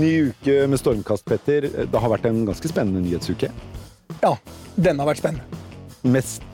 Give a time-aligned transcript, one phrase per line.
[0.00, 1.66] Ny uke med stormkast, Petter.
[1.92, 3.50] Det har vært en ganske spennende nyhetsuke.
[4.22, 4.30] Ja,
[4.80, 5.58] den har vært spennende.
[6.08, 6.44] Mest,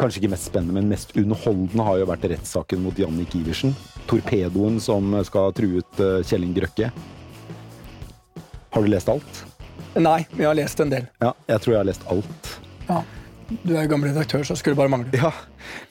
[0.00, 3.76] kanskje ikke mest spennende, men mest underholdende har jo vært rettssaken mot Jannik Iversen.
[4.10, 6.90] Torpedoen som skal true ut eh, Kjelling Grøkke.
[8.74, 9.44] Har du lest alt?
[9.94, 11.06] Nei, men jeg har lest en del.
[11.22, 12.50] Ja, jeg tror jeg har lest alt.
[12.88, 13.02] Ja.
[13.48, 15.08] Du er jo gammel redaktør, så skulle det bare mangle.
[15.16, 15.30] Ja,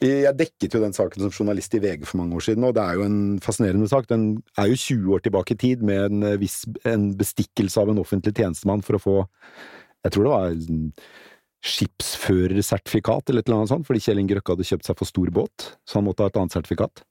[0.04, 2.84] jeg dekket jo den saken som journalist i VG for mange år siden, og det
[2.84, 4.06] er jo en fascinerende sak.
[4.12, 4.28] Den
[4.62, 8.36] er jo 20 år tilbake i tid med en, viss, en bestikkelse av en offentlig
[8.38, 9.16] tjenestemann for å få
[10.06, 10.60] Jeg tror det var
[11.68, 15.32] skipsførersertifikat eller et eller annet sånt, fordi Kjell Inge Røkke hadde kjøpt seg for stor
[15.34, 17.02] båt, så han måtte ha et annet sertifikat.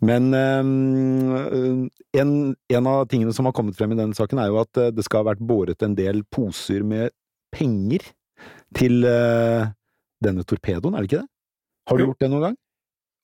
[0.00, 1.84] Men øh,
[2.16, 5.04] en, en, av tingene som har kommet frem i denne saken, er jo at det
[5.04, 7.12] skal ha vært båret en del poser med
[7.52, 8.08] penger
[8.76, 9.68] til uh,
[10.22, 11.30] denne torpedoen, er det ikke det?
[11.90, 12.58] Har du gjort det noen gang?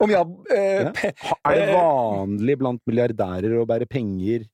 [0.03, 1.11] Om jeg, øh, ja.
[1.49, 4.45] Er det vanlig blant milliardærer å bære penger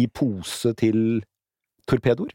[0.00, 1.20] i pose til
[1.86, 2.32] torpedoer?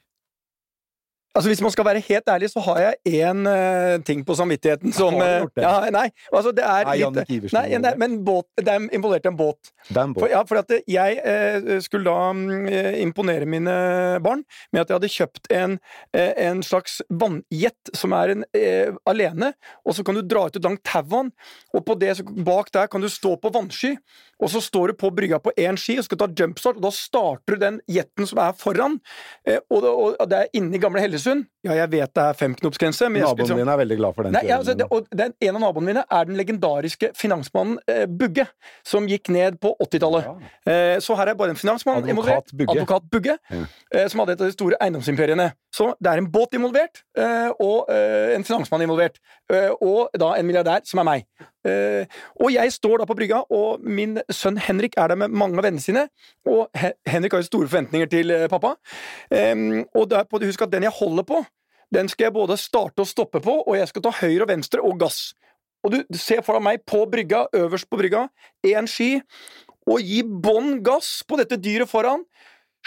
[1.33, 4.93] Altså Hvis man skal være helt ærlig, så har jeg én uh, ting på samvittigheten
[4.93, 5.31] som det?
[5.57, 9.25] Ja, nei, altså det er Nei, litt Iversen Nei, nei, men båt, det er involvert
[9.25, 9.71] en båt.
[9.87, 10.21] Det er en båt.
[10.21, 13.73] For, ja, for at jeg uh, skulle da mm, eh, imponere mine
[14.23, 15.77] barn med at jeg hadde kjøpt en,
[16.13, 19.53] eh, en slags vannjet som er en eh, alene,
[19.87, 21.33] og så kan du dra ut et langt tau av den,
[21.73, 22.13] og på det,
[22.45, 23.95] bak der kan du stå på vannsky,
[24.43, 26.93] og så står du på brygga på én ski og skal ta jumpstart, og da
[26.93, 28.99] starter du den jetten som er foran,
[29.47, 31.22] eh, og, det, og det er inni gamle Hellesund.
[31.63, 33.07] Ja, jeg vet det er femknopsgrense.
[33.09, 34.33] Naboen liksom- min er veldig glad for den.
[34.33, 38.05] Nei, ja, altså, det, og den, En av naboene mine er den legendariske finansmannen eh,
[38.07, 38.47] Bugge,
[38.83, 40.25] som gikk ned på 80-tallet.
[40.67, 42.51] Eh, så her er bare en finansmann Advokat involvert.
[42.57, 42.71] Bugge.
[42.75, 43.37] Advokat Bugge.
[43.51, 43.63] Ja.
[43.93, 45.51] Eh, som hadde et av de store eiendomsimperiene.
[45.73, 49.17] Så det er en båt involvert, eh, og eh, en finansmann involvert.
[49.51, 51.25] Eh, og da en milliardær, som er meg.
[51.67, 52.05] Eh,
[52.39, 55.67] og jeg står da på brygga, og min sønn Henrik er der med mange av
[55.67, 56.07] vennene sine.
[56.49, 58.75] Og He Henrik har jo store forventninger til eh, pappa.
[59.31, 61.43] Og det er på, husk at den jeg holder på,
[61.93, 64.81] den skal jeg både starte og stoppe på, og jeg skal ta høyre og venstre
[64.81, 65.33] og gass.
[65.83, 68.27] Og du ser foran meg på brygga, øverst på brygga,
[68.65, 69.17] én ski,
[69.89, 72.23] og gi bånn gass på dette dyret foran,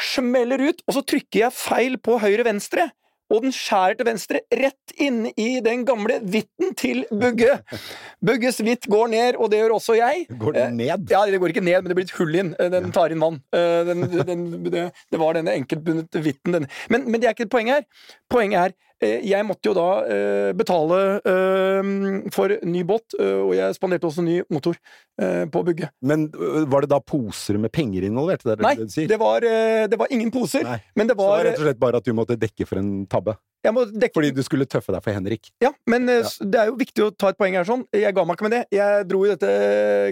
[0.01, 2.89] smeller ut, og så trykker jeg feil på høyre-venstre.
[3.33, 7.57] Og den skjærer til venstre, rett inn i den gamle vitten til Bugge.
[8.23, 10.27] Bugges vitt går ned, og det gjør også jeg.
[10.39, 11.11] Går den ned?
[11.11, 12.55] Ja, det går ikke ned, men det blir et hull inn.
[12.61, 13.41] Eh, Den tar inn vann.
[13.51, 16.69] Eh, Den, den, det, det var denne enkeltbundet vitten.
[16.93, 18.13] Men, men det er ikke poenget her.
[18.31, 21.91] Poenget er eh, jeg måtte jo da eh, betale eh,
[22.33, 24.79] for ny båt, eh, og jeg spanderte også ny motor
[25.21, 25.91] eh, på Bugge.
[26.01, 28.45] Men øh, var det da poser med penger involvert?
[28.47, 28.75] Det er Nei,
[29.13, 30.79] det var, eh, det var ingen poser, Nei.
[30.97, 32.81] men det Så det var var rett og slett bare at du måtte dekke for
[32.81, 33.37] en tabbe?
[33.75, 35.51] Dekke Fordi du skulle tøffe deg for Henrik?
[35.63, 36.23] Ja, men ja.
[36.23, 37.85] det er jo viktig å ta et poeng her sånn.
[37.95, 38.63] Jeg ga meg ikke med det.
[38.75, 39.51] Jeg dro i dette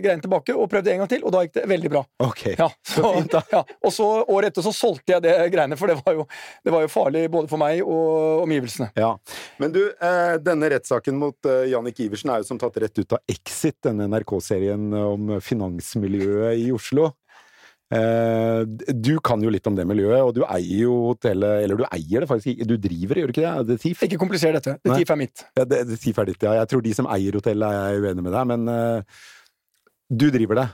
[0.04, 2.04] greiene tilbake og prøvde en gang til, og da gikk det veldig bra.
[2.24, 2.44] Ok.
[2.58, 3.12] Ja, så,
[3.52, 3.62] ja.
[3.84, 6.26] Og så året etter så solgte jeg det greiene, for det var jo,
[6.64, 8.90] det var jo farlig både for meg og omgivelsene.
[8.98, 9.14] Ja.
[9.62, 13.16] Men du, eh, denne rettssaken mot eh, Jannik Iversen er jo som tatt rett ut
[13.16, 17.12] av Exit, denne NRK-serien om finansmiljøet i Oslo.
[17.94, 18.60] Eh,
[18.96, 22.24] du kan jo litt om det miljøet, og du eier jo hotellet Eller du eier
[22.24, 23.66] det faktisk ikke, du driver det, gjør du ikke det?
[23.68, 24.00] Det TIF?
[24.08, 24.78] Ikke kompliser dette.
[24.82, 24.96] Det.
[24.98, 25.44] TIF er mitt.
[25.58, 26.56] Ja, det, det TIF er ditt, ja.
[26.62, 29.20] Jeg tror de som eier hotellet, er jeg uenig med deg, men uh,
[30.10, 30.66] du driver det.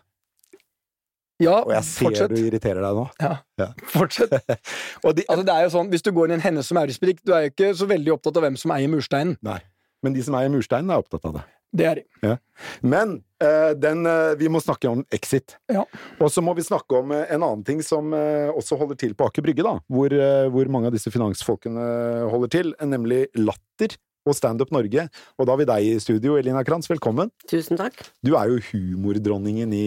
[1.41, 2.35] Ja, Og jeg ser fortsett.
[2.37, 3.07] du irriterer deg nå.
[3.21, 3.35] Ja.
[3.61, 3.69] Ja.
[3.89, 4.35] Fortsett.
[5.07, 6.77] Og de, Altså, det er jo sånn, Hvis du går inn i en Hennes og
[6.77, 9.39] Maurits-butikk, du er jo ikke så veldig opptatt av hvem som eier mursteinen.
[9.45, 9.61] nei.
[10.01, 11.43] Men de som eier mursteinen, er opptatt av det.
[11.71, 12.37] Det er de.
[12.83, 15.57] Men eh, den, eh, vi må snakke om Exit.
[15.71, 15.85] Ja.
[16.19, 19.29] Og så må vi snakke om eh, en annen ting som også holder til på
[19.31, 19.77] Aker Brygge, da.
[19.91, 20.15] Hvor,
[20.55, 21.87] hvor mange av disse finansfolkene
[22.33, 23.97] holder til, nemlig Latter
[24.29, 25.07] og Standup Norge.
[25.39, 26.91] Og da har vi deg i studio, Elina Kranz.
[26.91, 27.31] Velkommen.
[27.51, 28.03] Tusen takk.
[28.27, 29.87] Du er jo humordronningen i,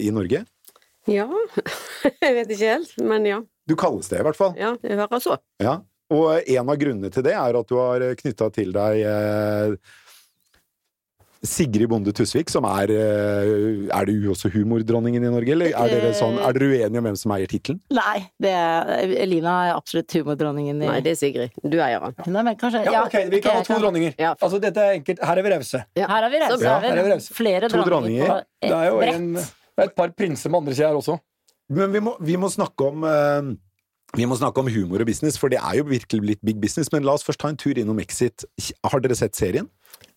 [0.00, 0.44] i Norge.
[1.10, 1.26] Ja,
[2.22, 3.40] jeg vet ikke helt, men ja.
[3.68, 4.54] Du kalles det, i hvert fall.
[4.58, 5.36] Ja, det høres så.
[5.62, 5.80] Ja.
[6.12, 9.78] Og en av grunnene til det er at du har knytta til deg
[11.42, 16.12] Sigrid Bonde Tusvik, som er eh, Er du også humordronningen i Norge, eller er dere,
[16.14, 17.80] sånn, er dere uenige om hvem som eier tittelen?
[17.94, 18.92] Nei, det er,
[19.24, 21.58] Elina er absolutt humordronningen i Nei, det er Sigrid.
[21.58, 22.30] Du eier den.
[22.36, 24.14] Nei, men kanskje Ja, ok, Vi kan ha to dronninger.
[24.22, 24.36] Ja.
[24.38, 25.24] Altså, dette er enkelt.
[25.32, 25.82] Her er vi rause.
[25.98, 26.06] Ja.
[26.12, 26.62] Her er vi rause.
[26.62, 26.78] Ja.
[26.86, 27.34] Her er vi rause.
[27.34, 30.78] Flere To dronninger på Det er jo en, det er et par prinser med andre
[30.78, 31.18] sida her også.
[31.72, 33.52] Men vi må, vi må snakke om uh,
[34.12, 36.92] vi må snakke om humor og business, for det er jo virkelig blitt big business.
[36.92, 38.44] Men la oss først ta en tur innom Exit.
[38.84, 39.70] Har dere sett serien?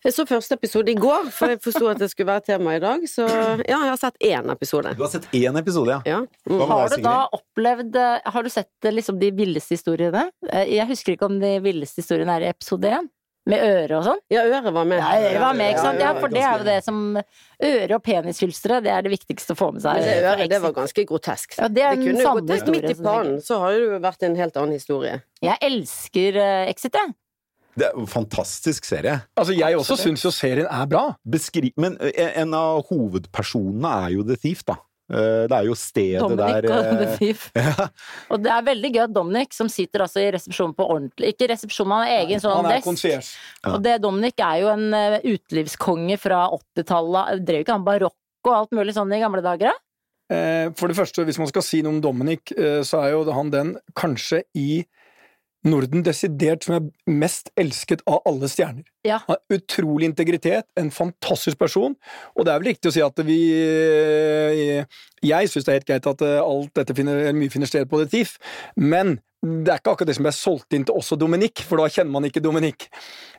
[0.05, 2.81] Jeg så første episode i går, for jeg forsto at det skulle være tema i
[2.83, 3.05] dag.
[3.09, 4.93] Så ja, jeg har sett én episode.
[4.97, 6.01] Du har sett én episode, ja.
[6.05, 6.21] Ja.
[6.49, 6.61] Mm.
[6.69, 10.27] Har du da opplevd eh, Har du sett eh, liksom de villeste historiene?
[10.51, 13.09] Eh, Jeg husker ikke om de villeste historiene er i episode én.
[13.45, 14.21] Med øre og sånn?
[14.33, 14.97] Ja, øret var med.
[14.97, 15.99] Ja, øret var med, ikke sant?
[16.01, 17.01] Ja, for det er jo det som
[17.65, 19.99] Øre og penishylstre, det er det viktigste å få med seg.
[20.01, 21.53] Det øret, det var ganske grotesk.
[21.59, 23.83] Ja, det er en kunne jo gått historie, midt i planen, pannen, så har det
[23.83, 25.19] jo vært en helt annen historie.
[25.45, 26.41] Jeg elsker
[26.73, 27.13] Exit, jeg.
[27.75, 29.19] Det er en fantastisk serie.
[29.35, 31.05] Altså, jeg også syns jo serien er bra.
[31.27, 34.77] Beskri men eh, en av hovedpersonene er jo The Thief, da.
[35.11, 37.49] Eh, Det er jo stedet Dominic der og The eh, Thief.
[37.59, 37.87] ja.
[38.31, 41.49] Og det er veldig gøy at Dominic, som sitter altså i resepsjonen på ordentlig Ikke
[41.51, 43.05] resepsjon, han har egen sånn Han er desk.
[43.11, 43.73] Ja.
[43.75, 44.87] Og det, Dominic er jo en
[45.35, 47.43] utelivskonge fra 80-tallet.
[47.45, 49.73] Drev ikke han barokk og alt mulig sånn i gamle dager?
[49.73, 49.81] da?
[50.35, 52.55] Eh, For det første, hvis man skal si noe om Dominic,
[52.87, 54.85] så er jo han den kanskje i
[55.65, 58.85] Norden desidert som er mest elsket av alle stjerner.
[59.05, 59.19] Ja.
[59.25, 61.95] Han har utrolig integritet, en fantastisk person,
[62.35, 64.85] og det er vel riktig å si at vi eh,
[65.25, 68.01] Jeg syns det er helt greit at eh, alt dette finner, mye finner sted på
[68.01, 68.37] The Thief,
[68.77, 71.87] men det er ikke akkurat det som ble solgt inn til også Dominic, for da
[71.91, 72.87] kjenner man ikke Dominic.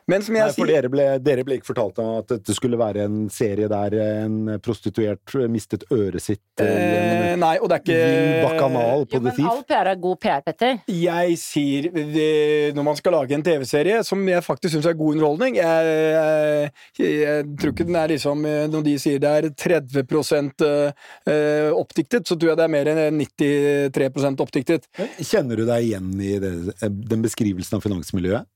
[0.07, 2.53] Men som Nei, jeg for sier dere ble, dere ble ikke fortalt om at dette
[2.55, 7.83] skulle være en serie der en prostituert mistet øret sitt eh, Nei, og det er
[7.83, 9.49] ikke bakanal på Jo, The men Thief.
[9.51, 10.79] all PR er god PR, Petter.
[10.87, 15.17] Jeg sier det- Når man skal lage en TV-serie som jeg faktisk syns er god
[15.17, 15.91] underholdning jeg,
[16.95, 20.07] jeg, jeg tror ikke den er liksom Når de sier det er 30
[21.27, 24.87] eh, oppdiktet, så tror jeg det er mer enn 93% oppdiktet.
[25.19, 28.47] Kjenner du deg igjen i det, den beskrivelsen av finansmiljøet?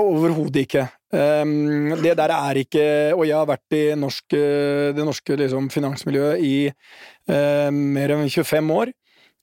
[0.00, 0.86] Overhodet ikke.
[1.12, 2.84] Um, det der er ikke
[3.16, 8.30] Og jeg har vært i norsk, eh, det norske liksom, finansmiljøet i eh, mer enn
[8.30, 8.92] 25 år,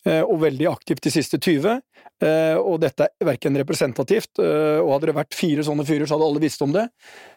[0.08, 1.80] eh, og veldig aktivt de siste 20.
[2.24, 6.18] eh, og dette er verken representativt, eh, og hadde det vært fire sånne fyrer, så
[6.18, 6.88] hadde alle visst om det.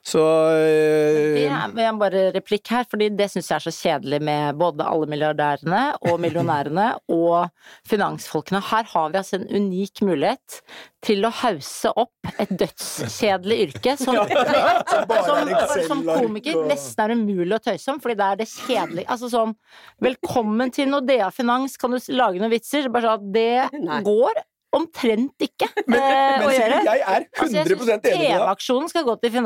[0.00, 0.22] Så
[0.56, 4.60] Det eh, er jeg bare replikk her, fordi det syns jeg er så kjedelig med
[4.60, 6.88] både alle milliardærene og millionærene
[7.20, 7.50] og
[7.88, 8.62] finansfolkene.
[8.70, 10.60] Her har vi altså en unik mulighet
[11.04, 14.16] til å hause opp et dødskjedelig yrke som,
[15.28, 15.52] som,
[15.88, 19.54] som komiker nesten er umulig å tøyse om, fordi det er det kjedelige Altså sånn
[20.02, 22.88] Velkommen til Nordea Finans, kan du lage noen vitser?
[22.92, 24.00] Bare sånn at det Nei.
[24.06, 24.42] går
[24.76, 26.80] omtrent ikke men, men å gjøre.
[26.86, 28.04] jeg er 100 Altså, enig med.
[28.06, 29.38] TV-aksjonen skal gå til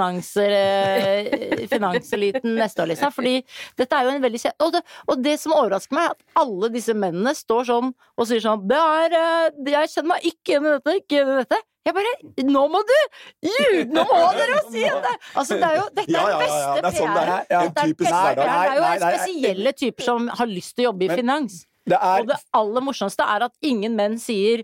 [0.44, 3.14] eh, finanseliten neste år, liksom.
[3.14, 3.34] Fordi
[3.80, 6.42] dette er jo en veldig kjent og det, og det som overrasker meg, er at
[6.44, 10.54] alle disse mennene står sånn og sier sånn Det er eh, Jeg kjenner meg ikke
[10.54, 11.60] igjen i dette, ikke igjen i dette.
[11.84, 12.12] Jeg bare
[12.48, 12.94] Nå må du!
[13.44, 13.92] Ljug!
[13.92, 15.14] Nå må dere jo si det!
[15.34, 17.28] Altså, det er jo Dette er den det beste er sånn det er.
[17.28, 17.46] PR-en.
[17.50, 17.60] Ja.
[17.60, 17.94] En er.
[18.00, 18.40] PR-en.
[18.40, 21.62] Det er jo spesielle typer som har lyst til å jobbe i finans.
[21.84, 24.62] Det Og er det aller morsomste er at ingen menn sier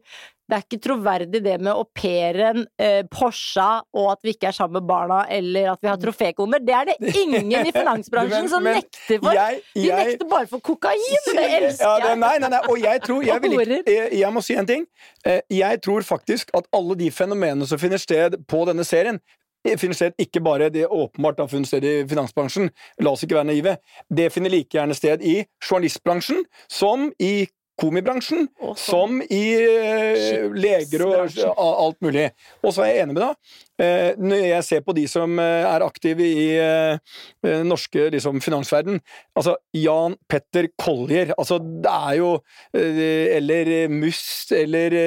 [0.50, 4.56] det er ikke troverdig det med au pairen, eh, Porscha og at vi ikke er
[4.56, 6.58] sammen med barna, eller at vi har trofékoner.
[6.66, 9.32] Det er det ingen i finansbransjen Men- som men nekter for.
[9.38, 10.98] jeg, De nekter bare for kokain!
[11.30, 12.18] Det elsker Ja, det, jeg!
[12.24, 14.86] nei, nei, nei, og jeg tror jeg, vil jeg, jeg må si en ting.
[15.24, 19.20] Eh, Jeg tror faktisk at alle de fenomenene som finner sted på denne serien,
[19.64, 22.70] eh, finner sted ikke bare det åpenbart har funnet sted i finansbransjen,
[23.00, 23.76] la oss ikke være naive.
[24.10, 27.46] Det finner like gjerne sted i journalistbransjen som i
[27.80, 32.28] komibransjen, Og som i eh, leger og alt mulig.
[32.62, 33.54] Og så er jeg enig med deg.
[33.80, 36.98] Eh, når jeg ser på de som eh, er aktive i eh,
[37.46, 38.98] eh, norske liksom, finansverden
[39.38, 41.32] Altså Jan Petter Collier.
[41.38, 42.34] Altså, det er jo
[42.76, 44.98] eh, Eller Must, eller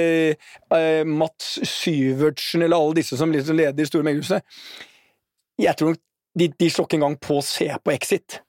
[1.06, 4.42] Mats Syvertsen, eller alle disse som liksom leder de store meglerhusene.
[5.62, 6.02] Jeg tror nok
[6.34, 8.40] de, de slår ikke engang på å se på Exit.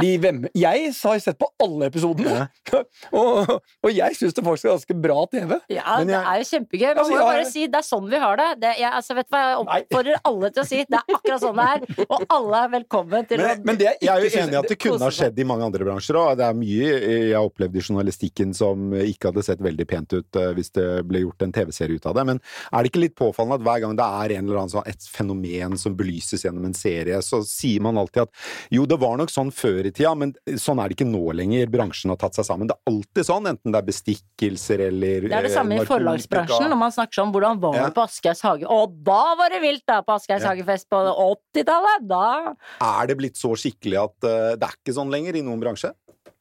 [0.00, 0.48] De vemmer.
[0.56, 2.46] Jeg har sett på alle episodene,
[3.20, 3.50] og,
[3.84, 5.52] og jeg syns det faktisk er ganske bra TV.
[5.72, 6.86] Ja, Men det er jo kjempegøy.
[6.88, 8.48] Man Altså, må jo jeg- bare si det er sånn vi har det.
[8.62, 11.44] det jeg, altså, vet du hva, jeg oppfordrer alle til å si det er akkurat
[11.44, 14.24] sånn det er, og alle er velkommen til Men, å Men det jeg jeg er
[14.24, 16.32] jo enig i at det kunne ha skjedd i mange andre bransjer òg.
[16.40, 20.40] Det er mye jeg har opplevd i journalistikken som ikke hadde sett veldig pent ut
[20.40, 22.24] eh, hvis det ble gjort en TV-serie ut av det.
[22.32, 22.40] Men
[22.72, 25.08] er det ikke litt påfallende at hver gang det er en eller annen sånn, et
[25.12, 28.30] fenomen som belyses gjennom en serie, så sier man alltid at
[28.70, 31.66] jo, det var nok sånn før i tida, men sånn er det ikke nå lenger.
[31.72, 32.68] Bransjen har tatt seg sammen.
[32.70, 35.86] Det er alltid sånn, enten det er bestikkelser eller Det er det eh, samme i
[35.88, 37.88] forlagsbransjen, når man snakker sånn hvordan var Ja.
[37.88, 38.66] det på Aschehougs hage?
[38.70, 40.52] Og da var det vilt da på Aschehougs Ja.
[40.54, 42.06] hagefest på 80-tallet!
[42.08, 45.60] Da Er det blitt så skikkelig at uh, det er ikke sånn lenger i noen
[45.60, 45.92] bransje?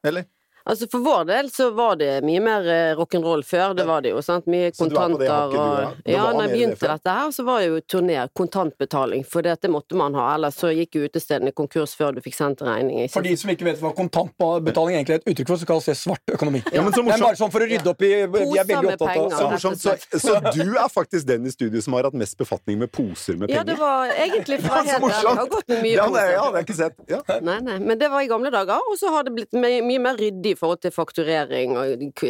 [0.03, 0.25] Eller?
[0.65, 4.13] Altså For vår del så var det mye mer eh, rock'n'roll før, det var det
[4.13, 4.21] jo.
[4.23, 4.45] sant?
[4.47, 8.21] Mye er kontanter og Ja, når jeg begynte dette her, så var det jo turné,
[8.39, 10.29] kontantbetaling, for det måtte man ha.
[10.37, 13.09] Ellers så gikk jo utestedene konkurs før du fikk sendt regning.
[13.11, 15.97] For de som ikke vet hva kontantbetaling egentlig er et uttrykk for, så kalles det
[15.99, 16.63] svart økonomi.
[16.71, 17.27] Ja, men så Det er morsomt.
[17.27, 19.35] bare sånn for å rydde opp i De er veldig opptatt av.
[19.35, 19.83] Så morsomt.
[19.83, 23.35] Så, så du er faktisk den i studio som har hatt mest befatning med poser
[23.35, 23.59] med penger.
[23.59, 26.11] Ja, det var egentlig fra hele helt ærlig, det har gått med mye Ja, det,
[26.13, 26.31] poser.
[26.31, 26.97] ja, det har jeg ikke sett.
[27.11, 27.21] Ja.
[27.51, 30.03] Nei, nei, men det var i gamle dager, og så har det blitt mye, mye
[30.07, 32.21] mer ryddig i forhold til fakturering og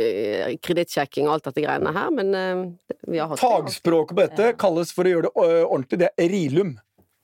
[0.63, 2.63] kredittsjekking og alt dette greiene her, men eh,
[3.07, 6.75] vi har hatt Fagspråket på dette kalles for å gjøre det ordentlig, det er rilum.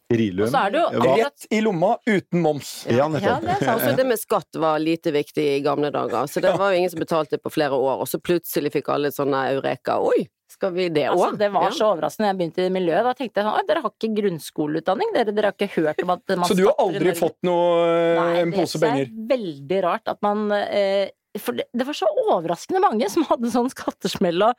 [0.09, 0.55] Rilum.
[0.57, 2.71] Er det jo Rett i lomma uten moms.
[2.89, 3.67] Ja, Ja, det er.
[3.69, 6.89] Altså, det med skatt var lite viktig i gamle dager, så det var jo ingen
[6.89, 9.99] som betalte på flere år, og så plutselig fikk alle sånne eureka.
[10.01, 13.03] Oi, skal vi det Altså, det var så overraskende da jeg begynte i miljøet.
[13.05, 15.13] Da tenkte jeg sånn dere har ikke grunnskoleutdanning?
[15.13, 17.85] Dere, dere har ikke hørt om at man Så du har aldri fått noe
[18.17, 22.09] Nei, en pose det er veldig rart at man eh, For det, det var så
[22.25, 24.55] overraskende mange som hadde sånn skattesmell og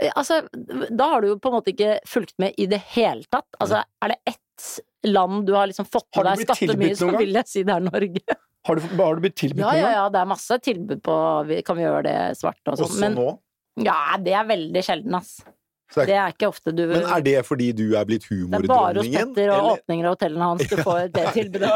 [0.00, 0.40] eh, Altså,
[0.90, 3.48] da har du jo på en måte ikke fulgt med i det hele tatt.
[3.60, 4.42] Altså, er det ett
[5.06, 7.84] land du har liksom fått med deg skatter skattemye, så vil jeg si det er
[7.84, 8.36] Norge.
[8.66, 9.92] Har du, har du blitt tilbudt Ja, noen ja, gang?
[10.00, 11.16] ja, det er masse tilbud på
[11.46, 12.88] vi- Kan vi gjøre det svart og sånn.
[12.88, 13.26] Også Men nå.
[13.84, 15.38] Ja, det er veldig sjelden, ass.
[15.92, 18.24] Så det Det er, er ikke ofte du men er det fordi du er blitt
[18.28, 19.06] Det er bare hos?
[19.06, 21.70] Petter og eller- åpninger av hotellene hans du får det tilbudet.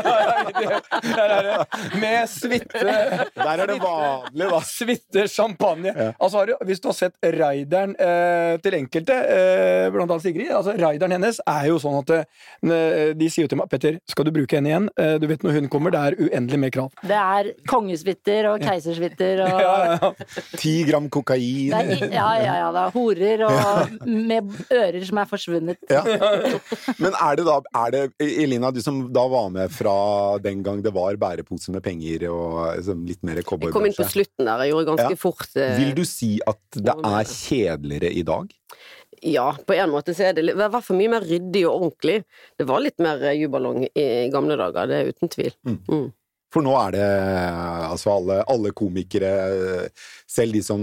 [1.04, 1.98] Der er det.
[2.00, 4.60] Med suite Der er det vanlig, da.
[4.66, 5.92] Suite champagne.
[5.96, 6.08] Ja.
[6.20, 10.50] Altså, har du, hvis du har sett raideren eh, til enkelte, eh, blant annet Sigrid
[10.50, 14.26] altså Raideren hennes er jo sånn at eh, de sier jo til meg Petter, skal
[14.28, 14.90] du bruke henne igjen?
[14.98, 16.90] Eh, du vet når hun kommer, det er uendelig med krav.
[17.06, 20.84] Det er kongesvitter og keisersvitter og Ti ja, ja.
[20.90, 21.72] Gram kokain.
[21.76, 25.80] Er, ja, ja, ja, det er horer og med ører som er forsvunnet.
[25.90, 26.02] Ja.
[27.02, 29.95] Men er det da er det, Elina, du som da var med fra
[30.42, 34.07] den gang det var bærepose med penger og liksom, litt mer Jeg kom inn på
[34.09, 35.21] slutten der, jeg gjorde ganske Ja.
[35.21, 38.50] fort eh, Vil du si at det er kjedeligere i dag?
[39.26, 42.23] Ja, på en måte så er det i hvert fall mye mer ryddig og ordentlig.
[42.57, 45.52] Det var litt mer jubalong i gamle dager, det er uten tvil.
[45.66, 46.07] Mm.
[46.50, 47.07] For nå er det
[47.87, 49.30] altså alle, alle komikere,
[50.30, 50.80] selv de som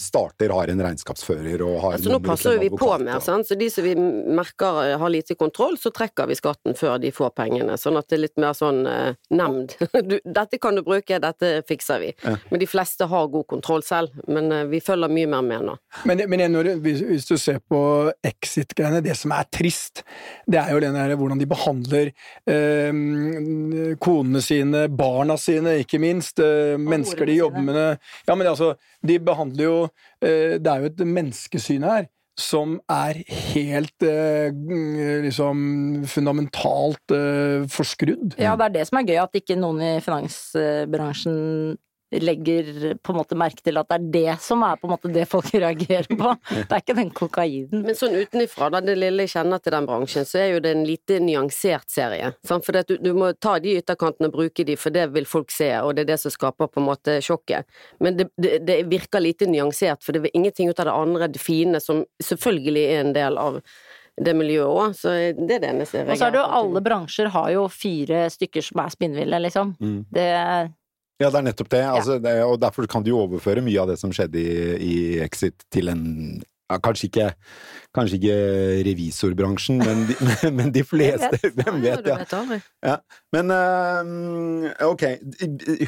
[0.00, 3.46] starter, har en regnskapsfører og har Altså, nå passer vi på mer, sant?
[3.46, 7.12] så de som vi merker eh, har lite kontroll, så trekker vi skatten før de
[7.14, 7.76] får pengene.
[7.78, 9.76] Sånn at det er litt mer sånn eh, nemnd.
[10.04, 12.10] Du, dette kan du bruke, dette fikser vi.
[12.26, 12.34] Ja.
[12.50, 15.76] Men de fleste har god kontroll selv, men eh, vi følger mye mer med nå.
[16.10, 17.80] Men, men jeg, når, hvis, hvis du ser på
[18.26, 20.02] exit-greiene, det som er trist,
[20.50, 22.10] det er jo den der, hvordan de behandler
[22.50, 25.03] eh, konene sine, barna
[25.40, 26.40] sine, ikke minst.
[26.40, 27.98] Eh, mennesker de jobber med.
[28.28, 28.74] Ja, men altså,
[29.06, 29.78] de behandler jo
[30.22, 32.06] eh, Det er jo et menneskesyn her.
[32.36, 33.20] Som er
[33.54, 34.50] helt eh,
[35.22, 38.34] liksom fundamentalt eh, forskrudd.
[38.38, 41.76] Ja, det er det som er gøy, at ikke noen i finansbransjen
[42.10, 45.10] legger på en måte merke til at det er det som er på en måte
[45.12, 46.34] det folk reagerer på.
[46.50, 47.84] Det er ikke den kokainen.
[47.86, 50.74] Men sånn utenifra, da, det lille jeg kjenner til den bransjen, så er jo det
[50.76, 52.34] en lite nyansert serie.
[52.46, 52.66] Sant?
[52.66, 55.28] For det at du, du må ta de ytterkantene og bruke de, for det vil
[55.28, 57.66] folk se, og det er det som skaper på en måte sjokket.
[58.04, 61.32] Men det, det, det virker lite nyansert, for det er ingenting ut av det andre,
[61.34, 63.60] det fine, som selvfølgelig er en del av
[64.20, 64.94] det miljøet òg.
[64.98, 67.66] Så det er det eneste jeg Og så er det jo alle bransjer har jo
[67.72, 69.74] fire stykker som er spinnville, liksom.
[69.80, 70.00] Mm.
[70.14, 70.30] Det
[71.22, 71.84] Ja, det er nettopp det.
[71.86, 72.34] Altså, det.
[72.42, 75.92] Og derfor kan du jo overføre mye av det som skjedde i, i Exit til
[75.92, 76.02] en
[76.72, 77.26] ja, kanskje, ikke,
[77.94, 78.36] kanskje ikke
[78.86, 80.16] revisorbransjen, men de,
[80.58, 81.50] men de fleste.
[81.58, 82.18] Hvem vet, ja.
[82.88, 82.96] ja.
[83.36, 85.04] Men eh, ok,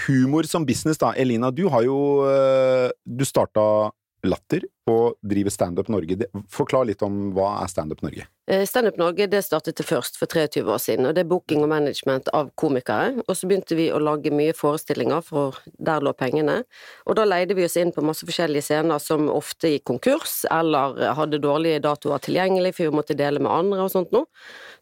[0.07, 1.15] humor som business da.
[1.17, 3.91] Elina, du har jo eh, Du starta
[4.25, 6.27] Latter og driver Standup Norge.
[6.51, 8.27] Forklar litt om hva er Standup Norge?
[8.51, 11.65] Eh, Standup Norge det startet det først for 23 år siden, og det er booking
[11.67, 13.25] og management av komikere.
[13.27, 16.61] Og så begynte vi å lage mye forestillinger, for der lå pengene.
[17.07, 20.97] Og da leide vi oss inn på masse forskjellige scener som ofte gikk konkurs, eller
[21.19, 24.31] hadde dårlige datoer tilgjengelig, for vi måtte dele med andre og sånt noe.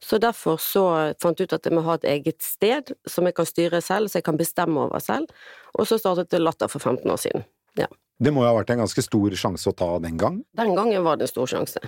[0.05, 0.87] Så derfor så
[1.23, 4.13] fant jeg ut at jeg må ha et eget sted som jeg kan styre selv,
[4.13, 5.33] så jeg kan bestemme over selv.
[5.75, 7.49] Og så startet det Latter for 15 år siden.
[7.81, 7.89] Ja.
[8.25, 10.41] Det må jo ha vært en ganske stor sjanse å ta den gang?
[10.57, 11.83] Den gangen var det en stor sjanse.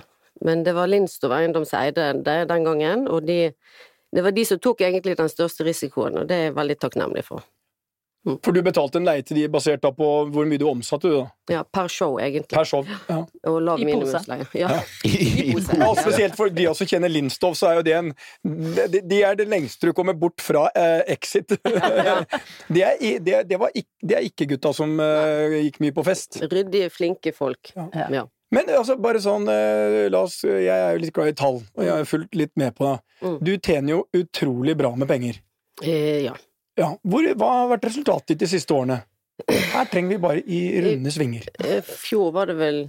[0.45, 3.53] Men det var Lindstov Eiendom som det den gangen, og de,
[4.13, 7.25] det var de som tok egentlig den største risikoen, og det er jeg veldig takknemlig
[7.25, 7.45] for.
[8.43, 11.21] For du betalte en leie til de basert da på hvor mye du omsatte, du,
[11.21, 11.57] da.
[11.57, 12.51] Ja, per show, egentlig.
[12.51, 12.83] Per show.
[13.07, 13.21] Ja.
[13.47, 13.91] Og lav I pose.
[13.91, 14.47] minimumsleie.
[14.57, 14.81] Ja.
[15.07, 15.77] I pose.
[15.79, 19.37] Ja, spesielt for de som kjenner Lindstov, så er jo det en De, de er
[19.39, 21.55] det lengste du kommer bort fra eh, Exit.
[22.73, 26.05] det, er, det, det, var ikke, det er ikke gutta som eh, gikk mye på
[26.07, 26.41] fest.
[26.43, 27.71] Ryddige, flinke folk.
[27.75, 28.07] Ja.
[28.19, 28.25] Ja.
[28.53, 31.83] Men altså, bare sånn eh, La oss Jeg er jo litt glad i tall, og
[31.83, 32.97] jeg har fulgt litt med på det.
[33.21, 33.37] Mm.
[33.43, 35.41] Du tjener jo utrolig bra med penger.
[35.83, 36.35] Eh, ja.
[36.77, 36.91] Ja.
[37.03, 39.01] Hvor, hva har vært resultatet ditt de siste årene?
[39.47, 41.45] Her trenger vi bare i runde svinger.
[41.61, 42.79] I Fjor var det vel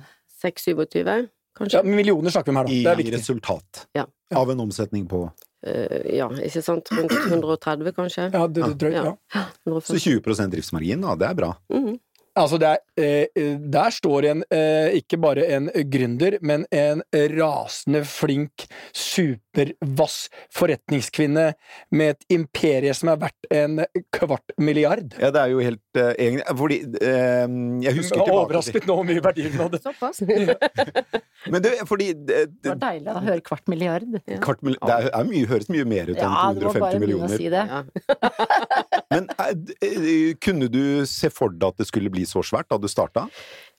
[0.43, 1.19] 6-27, Ja,
[1.59, 1.83] kanskje?
[1.85, 2.73] millioner snakker vi om her, da.
[2.73, 4.07] I er resultat Ja.
[4.37, 5.31] av en omsetning på
[5.67, 6.87] Uh, ja, ikke sant?
[6.95, 8.29] Rundt 130, kanskje?
[8.31, 9.17] Ja, det, det, drøyt, Ja.
[9.35, 9.41] ja.
[9.67, 9.99] Så 140.
[10.23, 11.17] 20 driftsmargin, da.
[11.19, 11.49] Det er bra.
[11.69, 11.97] Mhm.
[12.39, 12.79] Altså, det er,
[13.35, 17.03] eh, der står en eh, ikke bare en gründer, men en
[17.35, 21.49] rasende flink, supervass forretningskvinne
[21.99, 23.81] med et imperie som er verdt en
[24.15, 25.15] kvart milliard.
[25.19, 27.57] Ja, det er jo helt eh, egentlig Fordi eh,
[27.89, 29.83] Jeg husker tilbake Overrasket nå hvor mye verdi hun hadde.
[29.83, 30.23] Såpass.
[31.53, 34.07] Men det, fordi det, Det var deilig å høre kvart milliard.
[34.45, 36.99] kvart mil- det er, er mye, høres mye mer ut enn Ja, det var bare
[36.99, 37.65] å begynne å si det.
[37.69, 37.83] Ja.
[39.11, 42.77] Men eh, eh, kunne du se for deg at det skulle bli så svært da
[42.77, 43.23] du starta?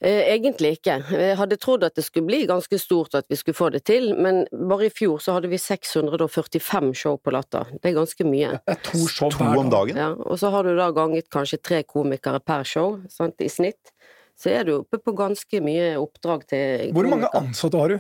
[0.01, 0.95] Eh, Egentlig ikke.
[1.13, 4.13] Jeg hadde trodd at det skulle bli ganske stort, at vi skulle få det til,
[4.17, 7.69] men bare i fjor så hadde vi 645 show på Latter.
[7.77, 8.57] Det er ganske mye.
[8.89, 9.98] To show To om dagen?
[10.01, 13.93] Ja, og så har du da ganget kanskje tre komikere per show, sant, i snitt.
[14.39, 17.98] Så er du oppe på ganske mye oppdrag til Hvor mange ansatte har du?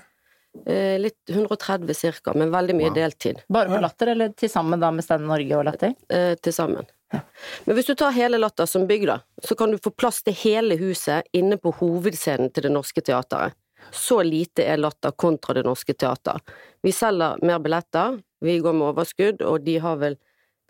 [0.65, 2.95] Eh, Litt 130 cirka, men veldig mye Wow.
[2.95, 5.93] deltid Bare på Latter, eller til sammen da med Stand Norge og Latter?
[6.09, 6.87] eh, til sammen.
[7.65, 10.35] Men hvis du tar hele Latter som bygg, da, så kan du få plass til
[10.43, 13.57] hele huset inne på hovedscenen til Det Norske Teatret.
[13.95, 16.41] Så lite er Latter kontra Det Norske Teater.
[16.85, 20.17] Vi selger mer billetter, vi går med overskudd, og de har vel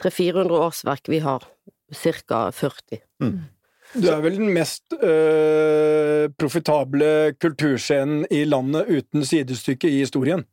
[0.04, 1.44] 300-400 årsverk, vi har
[1.94, 2.52] ca.
[2.52, 3.02] 40.
[3.94, 10.46] Du er vel den mest øh, profitable kulturscenen i landet uten sidestykke i historien.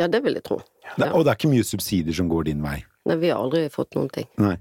[0.00, 0.62] Ja, det vil jeg tro.
[0.96, 2.78] Det, og det er ikke mye subsidier som går din vei?
[3.04, 4.28] Nei, vi har aldri fått noen ting.
[4.38, 4.54] Nei.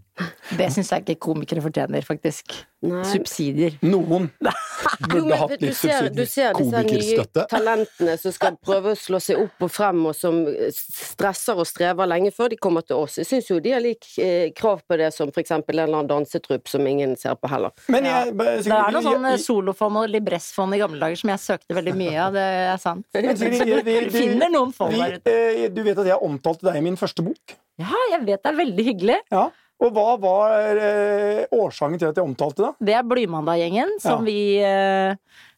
[0.57, 2.53] Det syns jeg ikke komikere fortjener, faktisk.
[2.81, 3.03] Nei.
[3.05, 3.75] Subsidier.
[3.85, 4.31] Noen
[5.11, 6.09] burde hatt du litt subsidier.
[6.13, 10.15] du ser disse nye talentene som skal prøve å slå seg opp og frem, og
[10.17, 10.39] som
[10.73, 13.19] stresser og strever lenge før de kommer til oss.
[13.21, 16.11] Jeg syns jo de har lik eh, krav på det som eksempel en eller annen
[16.11, 17.73] dansetrupp som ingen ser på heller.
[17.93, 18.23] Men Ja.
[18.25, 21.77] jeg, Det er noe sånn eh, solofond og libressfond i gamle dager som jeg søkte
[21.77, 23.05] veldig mye av, det er sant.
[23.13, 23.45] Men du,
[23.85, 25.29] vi- Du finner noen fond der ute.
[25.29, 27.57] eh, Du vet at jeg omtalte deg i min første bok?
[27.79, 29.19] Ja, jeg vet det er veldig hyggelig.
[29.31, 29.45] Ja.
[29.81, 32.73] Og hva var eh, årsaken til at jeg omtalte det?
[32.91, 34.27] Det er Blymandag-gjengen som Ja.
[34.27, 35.15] vi eh,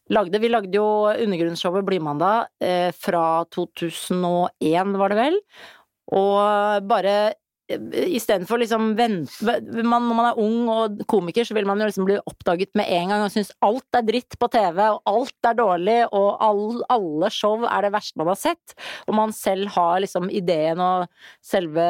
[0.08, 0.40] lagde.
[0.40, 5.36] Vi lagde jo undergrunnsshowet Blymandag eh, fra 2001, var det vel.
[6.16, 9.54] Og bare Istedenfor liksom vente
[9.86, 12.90] man, Når man er ung og komiker, så vil man jo liksom bli oppdaget med
[12.92, 16.82] en gang og synes alt er dritt på TV, og alt er dårlig, og all,
[16.92, 18.76] alle show er det verste man har sett.
[19.08, 21.08] Og man selv har liksom ideen og
[21.44, 21.86] selve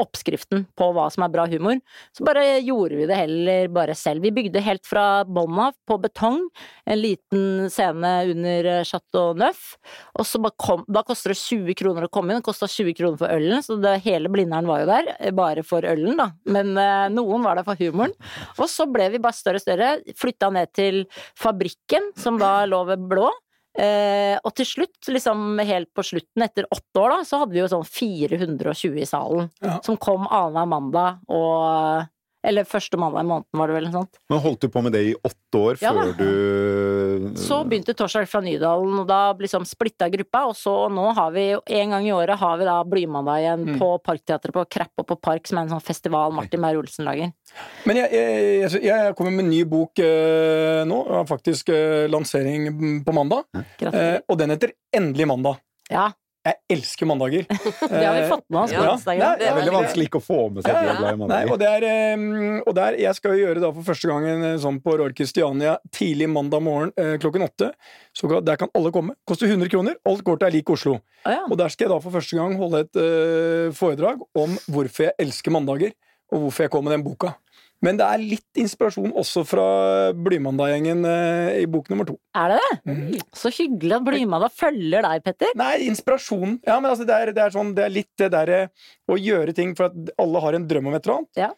[0.00, 1.80] oppskriften på hva som er bra humor.
[2.16, 4.24] Så bare gjorde vi det heller bare selv.
[4.24, 6.40] Vi bygde helt fra bånn av, på betong,
[6.84, 9.76] en liten scene under eh, Chateau Neuf.
[10.18, 13.20] Og så kom, da koster det 20 kroner å komme inn, det kosta 20 kroner
[13.20, 16.30] for ølen, så det, hele Blindern var jo der, eh, bare for ølen, da.
[16.48, 18.14] Men eh, noen var der for humoren.
[18.58, 21.04] Og så ble vi bare større og større, flytta ned til
[21.38, 23.30] Fabrikken, som da lå ved Blå.
[23.72, 27.62] Eh, og til slutt, liksom helt på slutten, etter åtte år, da, så hadde vi
[27.62, 29.48] jo sånn 420 i salen.
[29.64, 29.78] Ja.
[29.86, 32.10] Som kom annenhver mandag og
[32.44, 34.16] Eller første mandag i måneden, var det vel sånt.
[34.32, 38.26] Men holdt du på med det i åtte år Ja før du Så begynte Torsdag
[38.28, 42.12] fra Nydalen, og da liksom splitta gruppa, og så nå har vi en gang i
[42.16, 43.78] året har vi da Blymandag igjen Mm.
[43.78, 47.30] på Parkteatret på Krapp og på Park, som er en sånn festival Martin Meyer-Olsen lager.
[47.86, 50.98] Men jeg, jeg, jeg, jeg kommer med en ny bok eh, nå.
[51.06, 53.44] Jeg har faktisk eh, lansering på mandag.
[53.54, 54.22] Eh, Gratulerer.
[54.28, 55.60] og den heter Endelig mandag.
[55.92, 56.08] Ja,
[56.42, 57.44] Jeg elsker mandager.
[57.92, 58.82] det har vi fått med oss Ja.
[59.14, 60.96] Ja, Det er veldig vanskelig ikke å få med seg at ja.
[60.98, 61.52] glad i mandager.
[61.54, 62.24] og, er, eh,
[62.66, 65.76] og der, jeg skal jo gjøre da for første gang eh, sånn på Royal Christiania
[65.94, 67.70] tidlig mandag morgen eh, klokken åtte.
[68.16, 69.14] Så der kan alle komme.
[69.28, 70.00] Koster 100 kroner.
[70.08, 70.98] Alt går til er lik Oslo.
[71.46, 75.18] Og der skal jeg da for første gang holde et eh, foredrag om hvorfor jeg
[75.22, 75.94] elsker mandager,
[76.32, 77.36] og hvorfor jeg kom med den boka.
[77.82, 79.64] Men det er litt inspirasjon også fra
[80.14, 82.14] Blymandag-gjengen eh, i bok nummer to.
[82.38, 82.76] Er det det?
[82.86, 83.16] Mm.
[83.34, 85.50] Så hyggelig at Blymandag følger deg, Petter.
[85.58, 86.60] Nei, inspirasjon.
[86.66, 88.60] Ja, men altså, det er, det er, sånn, det er litt det derre
[89.10, 91.42] å gjøre ting for at alle har en drøm om et eller annet.
[91.42, 91.50] Ja.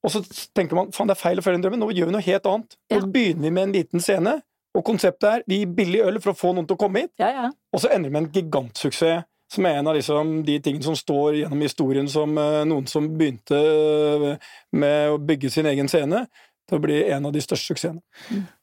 [0.00, 0.22] Og så
[0.56, 2.46] tenker man faen, det er feil å følge den drømmen, nå gjør vi noe helt
[2.48, 2.76] annet.
[2.88, 3.06] Nå Ja.
[3.18, 4.38] begynner vi med en liten scene,
[4.72, 7.12] og konseptet er vi gir billig øl for å få noen til å komme hit,
[7.20, 7.50] Ja, ja.
[7.74, 9.26] og så ender vi med en gigantsuksess.
[9.50, 13.08] Som er en av liksom, de tingene som står gjennom historien som eh, noen som
[13.18, 16.26] begynte eh, med å bygge sin egen scene,
[16.70, 18.00] til å bli en av de største suksessene.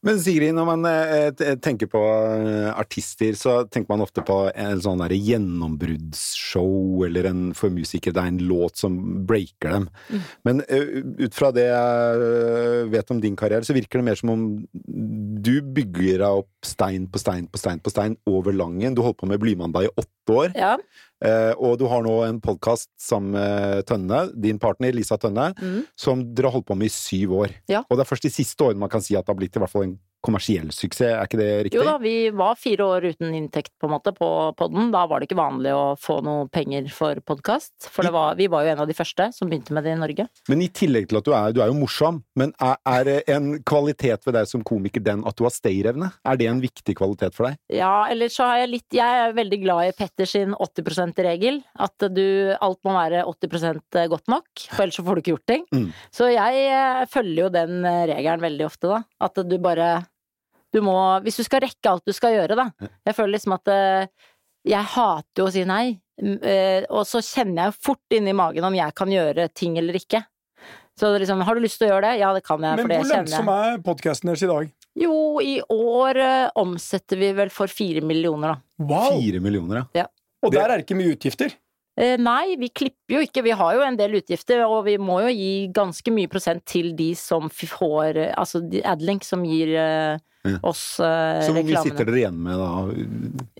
[0.05, 2.01] Men Sigrid, når man eh, tenker på
[2.71, 8.23] artister, så tenker man ofte på en sånn derre gjennombruddsshow, eller en, for musikere det
[8.23, 8.97] er en låt som
[9.27, 9.89] breaker dem.
[10.47, 14.33] Men eh, ut fra det jeg vet om din karriere, så virker det mer som
[14.33, 14.45] om
[15.47, 18.95] du bygger deg opp stein på stein på stein på stein over Langen.
[18.95, 20.51] Du holdt på med Blymandag i åtte år.
[20.55, 20.77] ja.
[21.25, 25.85] Eh, og du har nå en podkast sammen med Tønne, din partner Lisa Tønne, Mm.
[25.97, 27.49] som dere har holdt på med i syv år.
[27.67, 27.79] Ja.
[27.89, 29.59] Og det er først de siste årene man kan si at det har blitt i
[29.59, 31.77] hvert fall en kommersiell suksess, er ikke det riktig?
[31.77, 34.27] Jo da, vi var fire år uten inntekt på en måte på
[34.57, 34.89] podden.
[34.93, 37.89] Da var det ikke vanlig å få noe penger for podkast.
[37.93, 39.99] For det var, vi var jo en av de første som begynte med det i
[40.01, 40.27] Norge.
[40.51, 43.17] Men i tillegg til at du er, du er jo morsom, men er, er det
[43.33, 46.11] en kvalitet ved deg som komiker den at du har stayerevne?
[46.27, 47.61] Er det en viktig kvalitet for deg?
[47.79, 51.61] Ja, eller så har jeg litt Jeg er veldig glad i Petter sin 80 %-regel.
[51.87, 52.25] At du
[52.63, 55.65] Alt må være 80 godt nok, for ellers så får du ikke gjort ting.
[55.73, 55.87] Mm.
[56.13, 59.01] Så jeg eh, følger jo den eh, regelen veldig ofte, da.
[59.27, 59.89] At du bare
[60.73, 62.89] Du må Hvis du skal rekke alt du skal gjøre, da.
[63.07, 64.07] Jeg føler liksom at eh,
[64.67, 65.99] Jeg hater jo å si nei.
[66.21, 70.23] Eh, Og så kjenner jeg fort inni magen om jeg kan gjøre ting eller ikke.
[70.97, 72.19] Så er liksom, har du lyst til å gjøre det?
[72.23, 72.73] Ja, det kan jeg.
[72.73, 74.71] Men for det hvor lønnsom er podkasten deres i dag?
[74.97, 75.13] Jo,
[75.45, 78.85] i år eh, omsetter vi vel for fire millioner, da.
[78.89, 79.19] Wow!
[79.21, 80.07] Fire millioner, ja.
[80.41, 81.53] Og der er det ikke mye utgifter.
[81.97, 83.43] Eh, nei, vi klipper jo ikke.
[83.45, 86.91] Vi har jo en del utgifter, og vi må jo gi ganske mye prosent til
[86.97, 90.57] de som får Altså Adlink, som gir eh, Ja.
[90.63, 91.83] oss eh, Så hvor mye reklamene.
[91.91, 92.67] sitter dere igjen med da?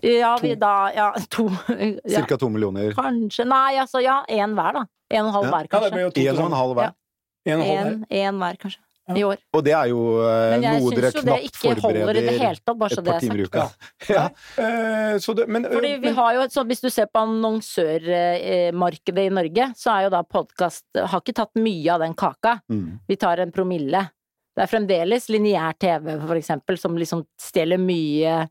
[0.08, 2.92] Ja, vi da Ja, to ja, Cirka to millioner?
[2.96, 4.86] Kanskje Nei, altså ja, én hver, da.
[5.10, 5.50] En og en halv Ja.
[5.50, 5.90] hver, Ja, det kanskje.
[5.94, 6.92] blir jo to En og en halv hver?
[7.46, 8.80] En og en halv En, en hver, kanskje.
[9.08, 9.38] I år.
[9.56, 11.72] Og det er jo eh, Men jeg noe dere syns jo det knapt ikke holder
[11.72, 13.54] i det forbereder hele tatt, bare så et det par er timer i sagt.
[13.54, 13.64] uka.
[14.12, 14.14] Ja.
[14.18, 14.24] Ja.
[14.64, 19.24] Eh, så det, men, Fordi vi men- har jo, så Hvis du ser på annonsørmarkedet
[19.24, 22.58] i Norge, så er jo da podkast Har ikke tatt mye av den kaka.
[22.70, 22.98] Mm.
[23.08, 24.10] Vi tar en promille.
[24.58, 28.48] Det er fremdeles lineær TV, for eksempel, som liksom stjeler mye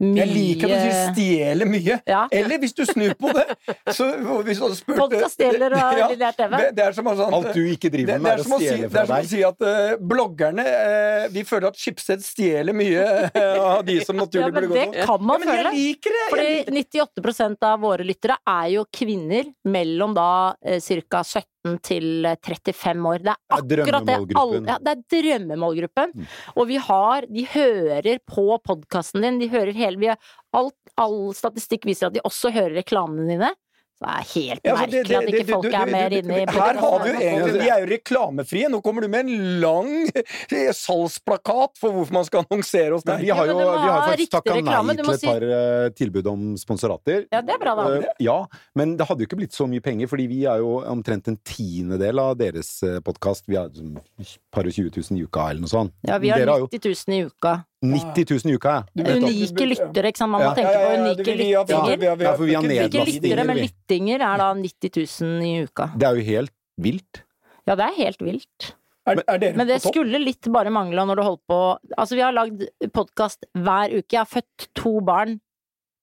[0.00, 1.96] Mye Jeg liker at du sier 'stjeler mye'.
[2.08, 2.22] Ja.
[2.32, 3.44] Eller hvis du snur på det
[3.92, 4.06] så,
[4.46, 6.54] hvis du hadde spurt Podkast stjeler av Ja, lineær TV.
[6.56, 9.02] det, det er som sånn Alt du ikke driver med, det er å stjele det
[9.02, 13.76] er som å si at uh, bloggerne uh, Vi føler at Schibsted stjeler mye uh,
[13.76, 15.74] av de som naturlig men burde Ja, men det kan man Ja, føle.
[15.76, 16.24] det!
[16.32, 20.30] Fordi 98% av våre lyttere er jo kvinner mellom da
[20.64, 21.24] ca.
[21.28, 21.44] 17
[21.84, 23.24] til eh, 35 år.
[23.24, 26.14] Det er akkurat det alle ja, Det er drømmemålgruppen.
[26.14, 26.28] Mm.
[26.56, 30.20] Og vi har De hører på podkasten din, de hører hele vi har,
[30.56, 33.52] alt, All statistikk viser at de også hører reklamene dine.
[34.00, 35.92] Så det er helt Ja, merkelig det- at det- ikke det- folk du- er du-
[35.92, 38.68] mer inne i Her har vi jo egentlig De er jo reklamefrie.
[38.70, 43.18] Nå kommer du med en lang eh, salgsplakat for hvorfor man skal annonsere hos der.
[43.18, 46.04] vi har jo, vi har faktisk takka nei til et par si...
[46.04, 47.26] tilbud om sponsorater.
[47.30, 47.98] Ja, det er bra, da.
[47.98, 50.80] Eh, ja, men det hadde jo ikke blitt så mye penger, fordi vi er jo
[50.80, 53.44] omtrent en tiendedel av deres podkast.
[53.46, 55.92] Vi har et par og tjue tusen i uka, eller noe sånt.
[56.08, 57.64] Ja, vi har Dere 90 000 i uka.
[57.82, 58.82] 90 000 i uka, ja.
[58.94, 60.30] Du vet at- Unike lyttere, ikke sant.
[60.30, 60.54] Man må Ja.
[60.54, 62.20] tenke Ja, ja, på unike det- vi har- lyttinger.
[62.20, 64.90] Ja, for vi har ikke- lyttere, men lyttinger er da 90
[65.20, 65.86] 000 i uka.
[65.96, 67.22] Det er jo helt vilt.
[67.66, 68.74] Ja, det er helt vilt.
[69.06, 69.94] Er, er dere Men det på topp?
[69.94, 74.12] skulle litt bare mangle når du holdt på Altså, vi har lagd podkast hver uke.
[74.12, 75.40] Jeg har født to barn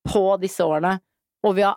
[0.07, 0.99] på disse årene,
[1.43, 1.75] og vi har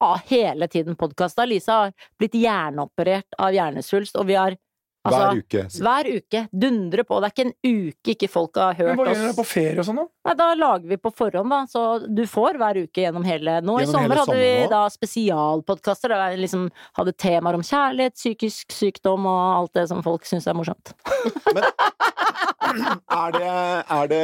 [0.00, 1.46] ah, hele tiden podkasta.
[1.46, 4.56] Lisa har blitt hjerneoperert av hjernesvulst, og vi har
[5.02, 5.62] altså Hver uke.
[5.82, 6.42] Hver uke.
[6.64, 7.18] Dundre på.
[7.20, 8.98] Det er ikke en uke ikke folk har hørt oss.
[8.98, 10.06] Men hva gjør dere på ferie og sånn, da?
[10.28, 11.60] Nei, da lager vi på forhånd, da.
[11.70, 16.14] Så du får hver uke gjennom hele Nå i sommer hadde vi da spesialpodkaster.
[16.14, 20.46] Der vi liksom hadde temaer om kjærlighet, psykisk sykdom og alt det som folk syns
[20.50, 20.94] er morsomt.
[22.72, 23.48] Er det,
[23.92, 24.20] er, det,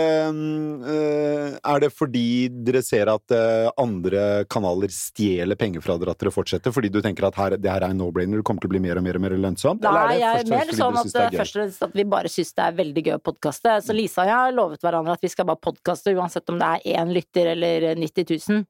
[0.93, 6.23] eh, er det fordi dere ser at eh, andre kanaler stjeler penger fra dere at
[6.23, 6.75] dere fortsetter?
[6.75, 8.83] Fordi du tenker at her, det her er en no-brainer, det kommer til å bli
[8.85, 9.85] mer og mer og mer lønnsomt?
[9.85, 12.07] Eller Nei, er det jeg er mer sånn at det først og fremst at vi
[12.17, 13.77] bare syns det er veldig gøy å podkaste.
[13.85, 16.73] Så Lisa og jeg har lovet hverandre at vi skal bare podkaste uansett om det
[16.79, 18.67] er én lytter eller 90 000.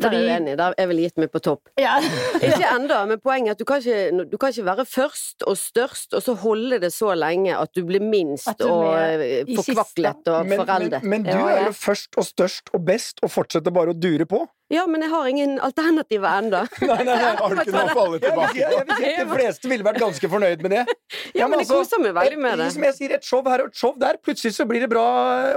[0.00, 0.56] Der er jeg enig.
[0.58, 1.70] Der er vel gitt meg på topp.
[1.80, 1.98] Ja.
[2.46, 5.58] Ikke enda, men poenget er at du kan, ikke, du kan ikke være først og
[5.58, 10.32] størst, og så holde det så lenge at du blir minst du og eh, forkvaklet
[10.32, 13.74] og Men, men, men du Ja, er jo først og størst og best og fortsetter
[13.74, 14.44] bare å dure på.
[14.72, 16.62] Ja, men jeg har ingen alternativer enda.
[16.80, 17.32] Nei, nei, nei.
[17.36, 18.96] Har du ikke noe å falle tilbake på?
[19.02, 20.84] si de fleste ville vært ganske fornøyd med det.
[21.32, 22.66] Ja, men det altså, koser meg veldig med det.
[22.74, 24.18] Som jeg sier, et show her og et show der.
[24.24, 25.04] Plutselig så blir det bra,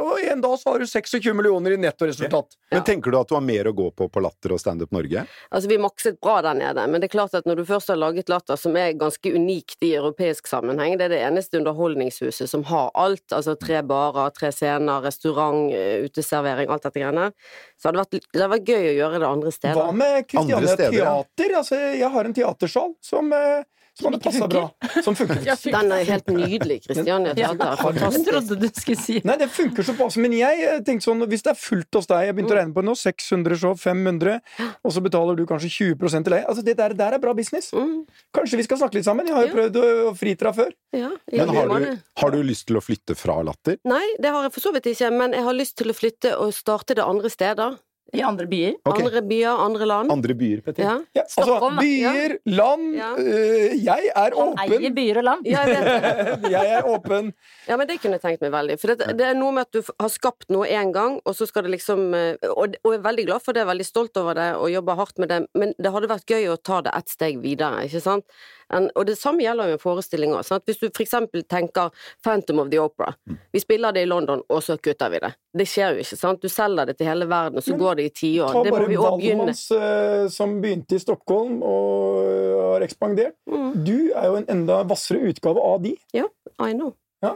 [0.03, 2.55] og en dag så har du 26 millioner i nettoresultat.
[2.71, 5.25] Men tenker du at du har mer å gå på på Latter og Standup Norge?
[5.49, 7.99] Altså, vi makset bra der nede, men det er klart at når du først har
[7.99, 12.65] laget Latter, som er ganske unikt i europeisk sammenheng, det er det eneste underholdningshuset som
[12.71, 17.31] har alt, altså tre barer, tre scener, restaurant, eh, uteservering, alt dette greiene,
[17.79, 19.75] så hadde det vært, det hadde vært gøy å gjøre det andre steder.
[19.77, 20.75] Hva med Kristiania.
[20.75, 21.55] Teater?
[21.61, 23.63] Altså, jeg har en teatersal som, eh,
[23.95, 24.63] som hadde passa bra.
[25.05, 25.39] Som funker.
[25.71, 27.53] Den er helt nydelig, Kristiania Ja.
[27.55, 31.23] Jeg trodde du skulle si Nei, det funker så passe, men jeg eh, tenkte sånn,
[31.31, 33.77] hvis det er fullt hos deg, jeg begynte å regne på det nå, 600 show,
[33.79, 34.41] 500,
[34.83, 37.71] og så betaler du kanskje 20% til leie, altså det der, der er bra business.
[37.71, 38.03] Mm,
[38.35, 39.27] Kanskje vi skal snakke litt sammen?
[39.31, 40.75] Jeg har jo prøvd å, fritra før.
[40.91, 41.87] ja, Men har du,
[42.19, 43.79] har du lyst til å flytte fra Latter?
[43.87, 46.35] Nei, det har jeg for så vidt ikke, men jeg har lyst til å flytte
[46.35, 47.79] og starte det andre steder.
[48.13, 48.75] I andre byer.
[48.85, 49.01] Okay.
[49.03, 50.11] Andre byer, andre land.
[50.13, 50.83] Andre byer, Petter?
[50.85, 50.93] Ja.
[51.17, 53.09] Ja, altså, byer, land Ja.
[53.17, 54.95] øh, Jeg er Han eier åpen!
[54.95, 55.45] byer og land.
[55.49, 56.03] Ja, jeg vet
[56.43, 56.51] det.
[56.55, 57.33] Jeg er åpen.
[57.67, 58.77] Ja, men det kunne jeg tenkt meg veldig.
[58.79, 61.47] For det, det er noe med at du har skapt noe én gang, og så
[61.49, 64.37] skal det liksom eh, og, og jeg er veldig glad for det, veldig stolt over
[64.37, 67.09] det og jobber hardt med det, men det hadde vært gøy å ta det ett
[67.09, 68.25] steg videre, ikke sant?
[68.73, 70.41] En, og det samme gjelder jo med forestillinger.
[70.41, 70.63] Sant?
[70.65, 71.91] Hvis du for eksempel tenker
[72.25, 73.11] Phantom of the Opera.
[73.53, 75.29] Vi spiller det i London, og så kutter vi det.
[75.55, 76.41] Det skjer jo ikke, sant?
[76.41, 78.51] Du selger det til hele verden, og så Men det i tiår.
[78.53, 79.45] Ta Det må bare vi òg begynne.
[79.45, 83.35] Valmans øh, som begynte i Stockholm og øh, har ekspandert.
[83.49, 85.95] Mm, Du er jo en enda hvassere utgave av de.
[86.15, 86.25] Ja,
[86.61, 86.93] I know.
[87.23, 87.35] Ja.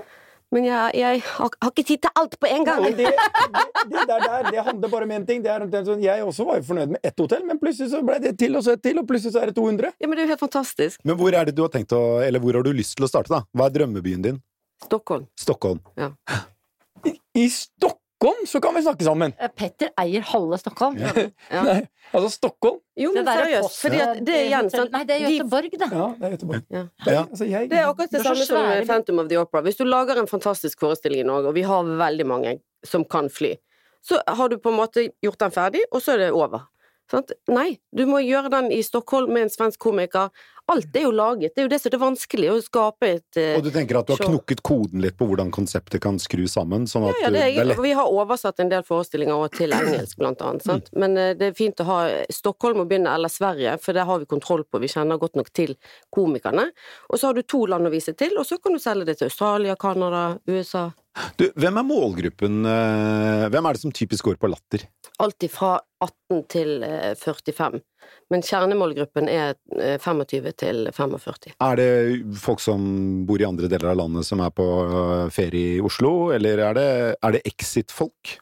[0.50, 2.80] Men jeg, jeg har, har ikke tid til alt på en gang.
[2.82, 5.44] Nei, det, det, det der, der det handler bare om én ting.
[5.46, 8.18] Det er sånn, jeg også var jo fornøyd med ett hotell, men plutselig så ble
[8.24, 9.94] det til, og så et til, og plutselig så er det 200.
[10.02, 11.04] Ja, men det er jo helt fantastisk.
[11.06, 13.12] Men hvor er det du har tenkt å Eller hvor har du lyst til å
[13.12, 13.44] starte, da?
[13.54, 14.42] Hva er drømmebyen din?
[14.88, 15.28] Stockholm.
[15.38, 15.84] Stockholm.
[17.06, 18.02] I, I Stockholm
[18.48, 19.34] så kan vi snakke sammen!
[19.40, 20.98] Eh, Petter eier halve Stockholm.
[21.00, 21.12] Ja.
[21.50, 21.62] Ja.
[21.64, 23.40] Nei, altså Stockholm Jo, men er
[23.72, 23.86] seriøst.
[24.04, 25.88] at det er igjen sånn Nei, det er Göteborg, det.
[25.92, 26.66] Ja, det er Göteborg.
[26.70, 26.84] Ja.
[27.06, 27.22] Ja.
[27.24, 29.62] Altså, jeg, Det er akkurat det Det samme som med Phantom of the Opera.
[29.66, 33.30] Hvis du lager en fantastisk forestilling i Norge, og vi har veldig mange som kan
[33.34, 33.56] fly,
[34.06, 36.68] så har du på en måte gjort den ferdig, og så er det over.
[37.10, 37.34] Sant?
[37.50, 40.30] Nei, du må gjøre den i Stockholm med en svensk komiker.
[40.70, 41.56] Alt er jo laget.
[41.56, 43.98] Det er jo det som er det vanskelige, å skape et uh, Og du tenker
[43.98, 44.36] at du har Show.
[44.36, 46.86] knukket koden litt på hvordan konseptet kan skru sammen?
[46.90, 49.64] Sånn at Ja, ja, det det er lett Vi har oversatt en del forestillinger også
[49.64, 50.66] til engelsk, blant annet.
[50.70, 50.94] Sant?
[50.94, 52.00] Men uh, det er fint å ha
[52.34, 54.84] Stockholm å begynne, eller Sverige, for det har vi kontroll på.
[54.86, 55.74] Vi kjenner godt nok til
[56.14, 56.70] komikerne.
[57.10, 59.18] Og så har du to land å vise til, og så kan du selge det
[59.24, 60.92] til Australia, Canada, USA.
[61.40, 64.86] Du, Hvem er målgruppen eh, Hvem er det som typisk går på latter?
[65.20, 67.80] Alt fra 18 til eh, 45.
[68.30, 71.56] Men kjernemålgruppen er eh, 25 til 45.
[71.66, 71.90] Er det
[72.40, 72.82] folk som
[73.28, 76.78] bor i andre deler av landet som er på eh, ferie i Oslo, eller er
[76.78, 76.90] det,
[77.36, 78.36] det exit-folk?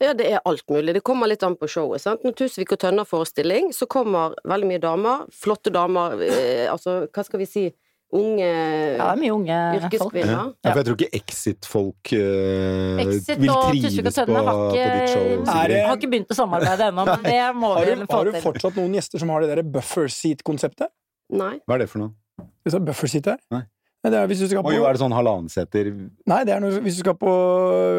[0.00, 0.94] Ja, det er alt mulig.
[0.96, 2.04] Det kommer litt an på showet.
[2.04, 2.24] sant?
[2.24, 5.26] Når Tusvik og Tønner-forestilling, så kommer veldig mye damer.
[5.34, 6.20] Flotte damer.
[6.24, 7.66] Eh, altså, hva skal vi si?
[8.10, 9.84] Unge Ja, det er mye unge folk.
[9.86, 10.30] yrkeskvinner.
[10.34, 15.44] Ja, for jeg tror ikke exit-folk eh, Exit vil trives på, på ditt show.
[15.46, 18.40] Har ikke begynt å samarbeide ennå, men det må har, vi du, få har du
[18.42, 20.90] fortsatt noen gjester som har det der buffer seat-konseptet?
[21.30, 21.54] Nei.
[21.62, 22.16] Hva er det for noe?
[22.64, 23.38] Hvis det er buffer seat her?
[23.54, 23.62] Nei.
[24.00, 26.62] Nei, det er hvis du skal på, jo, er det sånn halvannenseter nei, det er
[26.64, 27.32] noe, hvis du skal på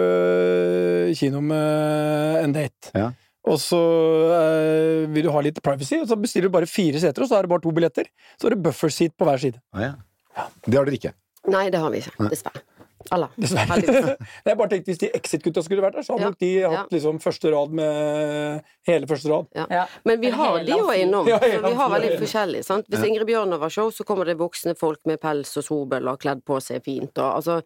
[0.01, 2.89] øh, kino med en date.
[2.97, 3.11] Ja.
[3.49, 7.23] Og så øh, vil du ha litt privacy, og så bestiller du bare fire seter,
[7.25, 8.05] og så er det bare to billetter.
[8.37, 9.61] Så er det buffer seat på hver side.
[9.73, 10.45] ah, ja.
[10.67, 11.13] Det har dere ikke.
[11.51, 12.29] Nei, det har vi ikke.
[12.29, 12.61] Dessverre.
[13.11, 13.31] Eller.
[13.41, 14.13] Dessverre.
[14.45, 16.35] Jeg bare tenkte Hvis de Exit-gutta skulle vært der, så hadde Ja.
[16.69, 19.49] de hatt liksom første rad med hele første rad.
[19.57, 19.87] Ja.
[20.05, 21.25] Men vi har de jo innom.
[21.27, 22.19] Ja, vi har veldig ja.
[22.21, 22.61] forskjellig.
[22.69, 22.85] sant?
[22.93, 26.21] Hvis Ingrid Bjørnov har show, så kommer det voksne folk med pels og sobel og
[26.21, 27.11] kledd på seg fint.
[27.17, 27.57] Og, altså,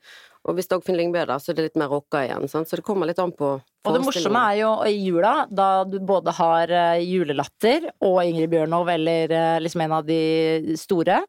[0.48, 2.48] og hvis Dagfinn Lyngbø er der, så er det litt mer rocka igjen.
[2.50, 2.72] sant?
[2.72, 6.00] Så det kommer litt an på Og det morsomme er jo i jula, da du
[6.00, 11.20] både har eh, julelatter og Ingrid Bjørnov eller eh, liksom en av de store,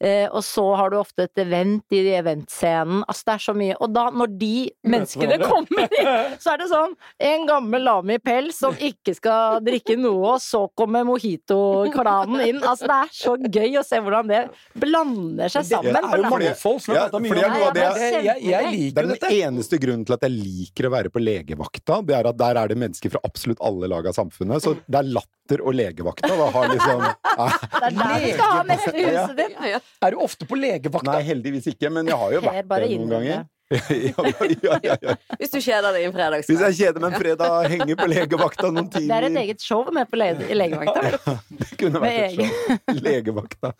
[0.00, 3.02] eh, og så har du ofte et event i eventscenen.
[3.06, 3.76] Altså det er så mye.
[3.80, 4.52] Og da, når de
[4.88, 6.94] menneskene kommer inn, så er det sånn
[7.30, 12.60] en gammel lame i pels som ikke skal drikke noe, og så kommer mojito-klanen inn.
[12.64, 14.42] Altså det er så gøy å se hvordan det
[14.80, 15.92] blander seg sammen.
[15.94, 19.04] Det er jo fordi- mangfold, ja, jeg, jeg, det- Jeg, jeg, jeg Det liker er
[19.04, 19.30] jo den dette.
[19.46, 21.99] eneste grunnen til at jeg liker å være på legevakta.
[22.08, 24.64] Det er at der er det mennesker fra absolutt alle lag av samfunnet.
[24.64, 26.32] Så det er latter og legevakta.
[26.40, 27.06] Da har liksom
[27.80, 29.62] Det er der du skal ha neste huset ditt.
[29.74, 29.80] Ja.
[30.06, 31.14] Er du ofte på legevakta?
[31.14, 33.48] Nei, heldigvis ikke, men jeg har jo vært det noen ganger.
[33.90, 34.24] ja,
[34.62, 35.12] ja, ja, ja.
[35.38, 36.42] Hvis du kjeder deg en fredag.
[36.48, 39.06] Hvis jeg kjeder meg en fredag, henger på legevakta noen timer.
[39.06, 41.36] Det er et eget show med på le i legevakta.
[41.60, 42.98] Det kunne vært Med et show.
[43.06, 43.70] Legevakta.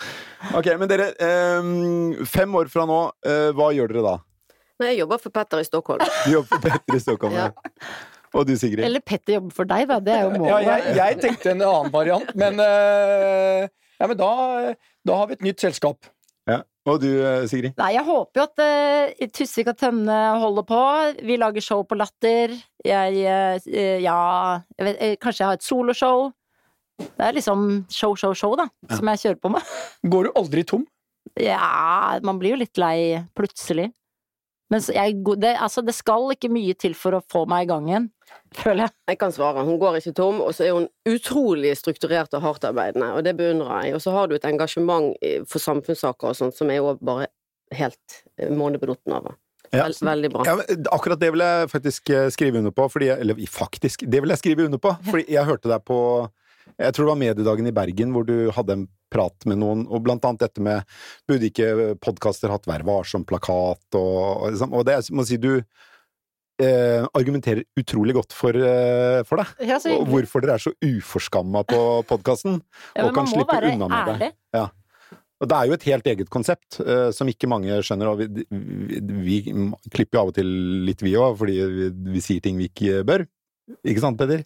[0.61, 4.15] Ok, men dere, ehm, fem år fra nå, eh, hva gjør dere da?
[4.81, 6.03] Nei, jeg jobber for Petter i Stockholm.
[6.25, 7.37] Du jobber for Petter i Stockholm.
[7.37, 7.51] Ja.
[8.31, 8.85] Og du, Sigrid?
[8.87, 9.99] Eller Petter jobber for deg, da.
[10.07, 13.67] Det er jo Ja, jeg, jeg tenkte en annen variant, men, uh,
[14.01, 14.31] ja, men da,
[15.07, 16.09] da har vi et nytt selskap.
[16.49, 16.63] Ja.
[16.89, 17.75] Og du, eh, Sigrid?
[17.77, 20.81] Nei, jeg håper jo at uh, Tusvik og Tønne holder på.
[21.29, 22.55] Vi lager show på Latter.
[22.87, 24.21] Jeg uh, Ja,
[24.79, 26.31] jeg vet, kanskje jeg har et soloshow.
[27.01, 29.77] Det er liksom show, show, show, da, som jeg kjører på med.
[30.13, 30.87] Går du aldri tom?
[31.41, 33.91] Ja, man blir jo litt lei plutselig.
[34.71, 37.89] Men jeg, det, altså, det skal ikke mye til for å få meg i gang
[37.91, 38.09] igjen,
[38.63, 38.95] føler jeg.
[39.13, 39.67] Jeg kan svare.
[39.67, 43.89] Hun går ikke tom, og så er hun utrolig strukturert og hardtarbeidende, og det beundrer
[43.89, 43.99] jeg.
[43.99, 45.13] Og så har du et engasjement
[45.51, 47.29] for samfunnssaker og sånt som er jo bare
[47.75, 49.33] helt eh, månebedotten av.
[49.71, 49.85] Ja.
[49.85, 50.45] Vel, veldig bra.
[50.49, 50.57] Ja,
[50.91, 54.35] akkurat det vil jeg faktisk eh, skrive under på, fordi jeg, eller faktisk, det vil
[54.35, 55.99] jeg skrive under på, fordi jeg hørte deg på
[56.79, 60.05] jeg tror det var Mediedagen i Bergen hvor du hadde en prat med noen, og
[60.07, 60.87] blant annet dette med
[61.29, 65.53] Burde ikke podkaster hatt Vær varsom-plakat og, og, liksom, og det jeg må si du
[66.61, 69.55] eh, argumenterer utrolig godt for, eh, for deg.
[69.67, 71.81] Ja, Og hvorfor dere er så uforskamma på
[72.11, 72.61] podkasten.
[72.97, 74.31] Ja, og kan slippe unna med det.
[74.57, 74.69] Ja.
[75.41, 78.13] Og det er jo et helt eget konsept, eh, som ikke mange skjønner.
[78.13, 79.39] Og vi, vi, vi
[79.89, 80.51] klipper jo av og til
[80.89, 83.25] litt, vi òg, fordi vi, vi sier ting vi ikke bør.
[83.87, 84.45] Ikke sant, Peder?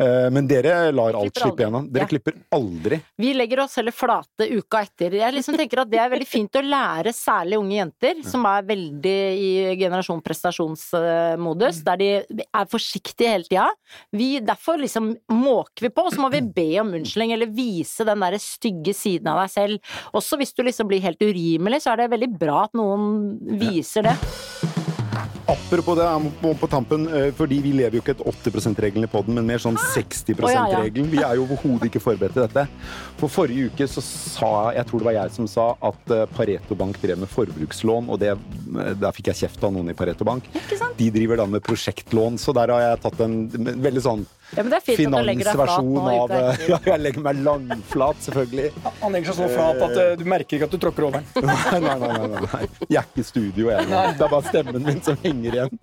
[0.00, 1.88] Eh, men dere lar alt slippe gjennom.
[1.92, 2.08] Dere Ja.
[2.08, 3.00] klipper aldri.
[3.18, 5.12] Vi legger oss heller flate uka etter.
[5.12, 8.62] Jeg liksom tenker at det er veldig fint å lære særlig unge jenter, som er
[8.62, 12.08] veldig i generasjon prestasjonsmodus, der de
[12.40, 13.68] er forsiktige hele tida.
[14.12, 18.06] Vi, derfor liksom måker vi på, og så må vi be om unnskyldning, eller vise
[18.06, 19.80] den der stygge siden av deg selv.
[20.14, 24.02] Også hvis du liksom blir helt urimelig, så er det veldig bra at noen viser
[24.08, 24.16] det.
[25.50, 29.10] Apropos det, jeg på tampen, eh, fordi vi lever jo ikke et 80 %-regelen i
[29.10, 30.78] poden, men mer sånn 60 Å, ja, ja.
[30.78, 31.10] %-regelen.
[31.10, 32.66] Vi er jo overhodet ikke forberedt til dette.
[33.18, 36.78] For forrige uke så sa jeg tror det var jeg som sa at eh, Pareto
[36.78, 40.26] Bank drev med forbrukslån, og det, eh, der fikk jeg kjeft av noen i Pareto
[40.28, 40.46] Bank.
[40.54, 40.98] Ikke sant?
[41.00, 44.70] De driver da med prosjektlån, så der har jeg tatt en veldig sånn Ja, men
[44.72, 46.32] det er fint finansversjon av.
[46.70, 48.70] Ja, jeg legger meg langflat, selvfølgelig.
[49.02, 51.46] Han legger seg så flat at eh, du merker ikke at du tråkker over den.
[51.46, 52.62] Nei, nei, nei, nei, nei.
[52.90, 53.88] Jeg er ikke i studio, jeg.
[53.90, 55.82] Det er bare stemmen min som henger igjen.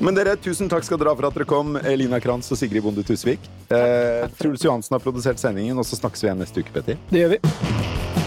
[0.00, 2.82] Men dere, tusen takk skal dere ha for at dere kom, Elina Kranz og Sigrid
[2.86, 3.44] Bonde Tusvik.
[3.68, 6.98] Eh, Truls Johansen har produsert sendingen, og så snakkes vi igjen neste uke, Petter.
[7.12, 8.19] Det gjør vi.